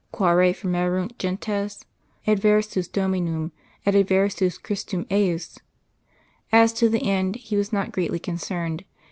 [0.11, 1.85] Quare fremuerunt gentes?...
[2.25, 3.51] Adversus Dominum,
[3.85, 5.59] et adversus Christum ejus!
[6.51, 8.83] As to the end he was not greatly concerned.